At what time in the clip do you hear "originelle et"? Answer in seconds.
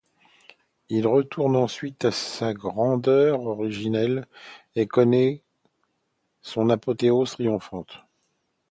3.45-4.87